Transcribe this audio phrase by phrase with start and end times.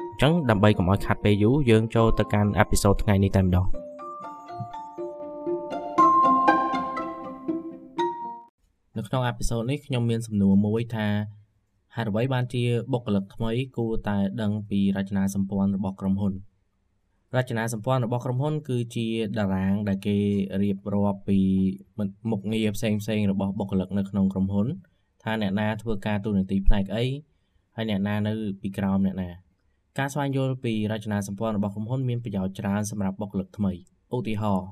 [0.21, 3.67] ចឹងដើម្បីកុំឲ្យខាត់ពេលយូរយើងចូលទៅកាន់អេពីសូតថ្ងៃនេះតែម្ដង
[8.97, 11.07] នៅក្នុងអេពីសូតនេះខ្ញុំមានសំណួរមួយថា
[11.95, 16.33] ហេតុអ្វីបានជាបុគ្គលិកថ្មីគួរតែដឹងពីរចនាសម្ព័ន្ធរបស់ក្រុមហ៊ុន
[17.35, 20.17] រចនាសម្ព័ន្ធរបស់ក្រុមហ៊ុន គឺជាតារាងដែលគេ
[20.61, 21.39] រៀបរាប់ពី
[22.31, 24.67] មុខងារផ្សេងផ្សេងរបស់បុគ្គលិកនៅក្នុងក្រុមហ៊ុន
[25.23, 27.05] ថាអ្នកណាធ្វើការទូនាទីផ្នែកអី
[27.75, 29.50] ហើយអ្នកណានៅពីក្រោមអ្នកណា
[29.97, 33.71] ការស្វែងយល់ពីរចនាសម្ព័ន្ធរបស់ក្រុមហ៊ុនមានប្រយោជន៍ច្រើនសម្រាប់បុគ្គលិកថ្មី
[34.15, 34.69] ឧទាហរណ៍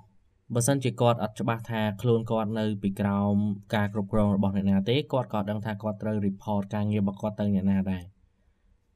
[0.56, 3.36] បើសិនជាគាត់អត់ច្បាស់ថាខ្លួនគាត់នៅពីក្រោម
[3.76, 8.04] ការគ្រប់គ្រងរបស់អ្នកណាទេគាត់ក៏ដឹងថាគាត់ត្រូវ report ការងាររបស់គាត់ទៅអ្នកណាដែរ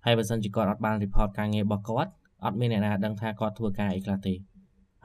[0.06, 2.12] ហើយបើសិនជាគាត់អត់បាន report ការងាររបស់គាត់
[2.46, 4.34] អត់មានអ្នកណាដឹងថាគាត់ធ្វើការអីខ្លះទេ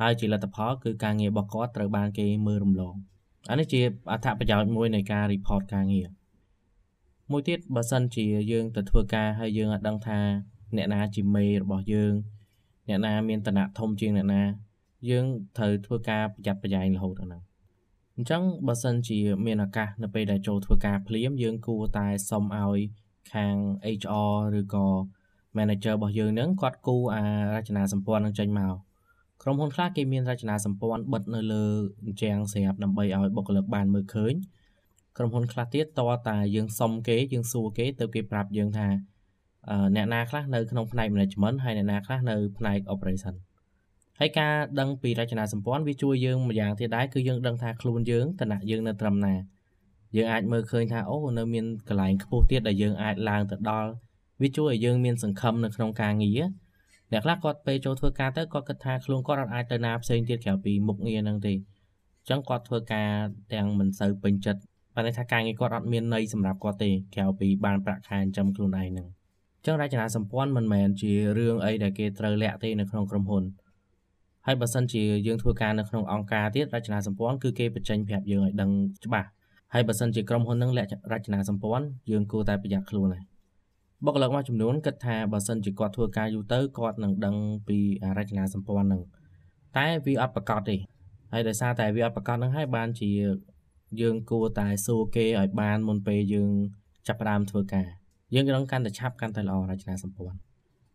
[0.01, 2.95] ហើយជាលទ្ធផលគឺការងាររបស់គាត់ត្រូវបានគេមើលរំលង
[3.51, 3.81] អានេះជា
[4.13, 6.09] អត្ថប្រយោជន៍មួយនៃការ report ការងារ
[7.31, 10.21] មួយទៀតបើសិនជាយើងទៅធ្វើការហើយយើងអត់ដឹងថា
[10.77, 12.15] អ្នកណាជាមេរបស់យើង
[12.89, 14.43] អ្នកណាមានឋានៈធំជាងអ្នកណា
[15.11, 15.27] យើង
[15.59, 17.43] ត្រូវធ្វើការប្រយ័ត្នប្រយែងរហូតដល់ហ្នឹង
[18.17, 22.79] អញ្ចឹងបើសិនជាមានឱកាសនៅពេលដែលចូលធ្វើការភ្លាមយើងគួរតែសុំឲ្យ
[23.33, 23.55] ខាង
[24.01, 24.87] HR ឬក៏
[25.57, 27.25] manager របស់យើងហ្នឹងគាត់គូអា
[27.55, 28.75] រចនាសម្ព័ន្ធនឹងចេញមក
[29.43, 31.65] ក្រុមហ៊ុនខ្លះគេមានរចនាសម្ព័ន្ធបិទនៅលើ
[32.05, 34.35] អញ្ចាំងស្រាប់ដើម្បីឲ្យបុគ្គលិកបានមើលឃើញ
[35.17, 38.89] ក្រុមហ៊ុនខ្លះទៀតតើតាយើងសុំគេយើងសួរគេទៅគេប្រាប់យើងថា
[39.97, 43.35] អ្នកណាខ្លះនៅក្នុងផ្នែក management ហើយអ្នកណាខ្លះនៅផ្នែក operation
[44.21, 49.35] ហើយការដឹងពីរចនាសម្ព័ន្ធវាជួយយើងម្យ៉ាងទៀតដែរគឺយើងដឹងថាខ្លួនយើងតណៈយើងនៅត្រឹមណា
[50.17, 53.91] យើងអាចមើលឃើញថាអូនៅមានកន្លែងខ្ពស់ទៀតដែលយើងអាចឡើងទៅដល់
[54.43, 56.41] វាជួយឲ្យយើងមានសង្ឃឹមនៅក្នុងការងារ
[57.13, 63.09] អ្នកខ្លះគាត់ពេលចូលធ្វើការទៅគាត់គិតថាខ្លួនគាត់អាចទៅណាផ្សេងទៀតក្រៅពីមុខងារហ្នឹងទេអញ្ចឹងគាត់ធ្វើការ
[63.53, 64.61] ទាំងមិនសូវពេញចិត្ត
[64.95, 73.45] បើន័យថាការងារគាត់អត់មានន័យសម្រាប់គាត់ទេក្រៅពីបានប្រាក់ខែចិញ្ចឹមខ្លួនឯងហ្នឹងអញ្ចឹងរចនាសម្ព័ន្ធមិនមែនជារឿងអីដែលគេត្រូវលាក់ទេនៅក្នុងក្រុមហ៊ុន
[74.47, 78.71] ហើយបើសិនជាយើងធ្វើការនៅក្នុងអង្គការទៀតរចនាសម្ព័ន្ធគឺគេបញ្ចេញប្រាប់យើងឲ្យដឹង
[79.05, 79.29] ច្បាស់
[79.75, 83.25] ហើយបើសិនជាក្រុមហ៊ុននឹងលាក់រចនាសម្ព័ន្ធយើងគួរតែប្រយ័ត្នខ្លួនហើយ
[84.05, 87.37] បុគ្គលិកមួយចំនួនគិតថាបើសិនជាគាត់ធ្វើការយូរទៅគាត់នឹងដឹង
[87.69, 87.79] ពី
[88.19, 89.03] រចនាសម្ព័ន្ធនឹង
[89.77, 90.77] តែវាអត់ប្រកបទេ
[91.33, 93.11] ហើយដោយសារតែវាអត់ប្រកបនឹងហើយបានជា
[94.01, 96.51] យើងគួរតែសួរគេឲ្យបានមុនពេលយើង
[97.07, 97.87] ចាប់ផ្ដើមធ្វើការ
[98.35, 100.39] យើងនឹងកាន់តែឆាប់កាន់តែល្អរចនាសម្ព័ន្ធ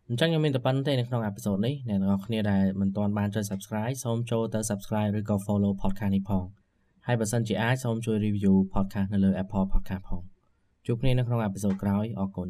[0.07, 6.45] អញ្ចឹងខ្ញុំមានតែប៉ុណ្្នឹងទេនៅក្នុងអេពីសូតនេះអ្នកទាំងអស់គ្នាដែលមិនទាន់បានចុច Subscribe សូមចូលទៅ Subscribe ឬក៏ Follow podcast នេះផង
[7.07, 10.21] ហើយបើសិនជាអាចសូមជួយ review podcast នៅលើ Apple Podcast ផង
[10.85, 12.49] ជួបគ្នានៅក្នុងអេពីសូតក្រោយអរគុណ